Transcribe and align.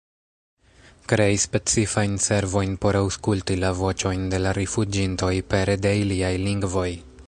Krei 1.11 1.35
specifajn 1.43 2.15
servojn 2.29 2.73
por 2.85 2.99
aŭskulti 3.03 3.59
la 3.65 3.73
voĉojn 3.83 4.27
de 4.35 4.43
la 4.47 4.57
rifuĝintoj 4.63 5.33
pere 5.55 5.81
de 5.85 5.95
iliaj 6.05 6.37
lingvoj. 6.51 6.89